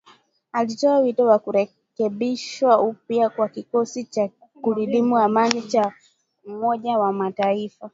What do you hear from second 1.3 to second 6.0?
kurekebishwa upya kwa kikosi cha kulinda amani cha